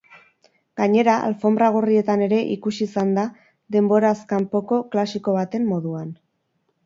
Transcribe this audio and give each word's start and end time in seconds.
Gainera, 0.79 1.15
alfonbra 1.31 1.65
gorrietan 1.75 2.23
ere 2.27 2.39
ikusi 2.53 2.81
izan 2.87 3.11
da 3.17 3.25
denborazkanpoko 3.77 4.79
klasiko 4.95 5.37
baten 5.39 5.69
moduan. 5.75 6.11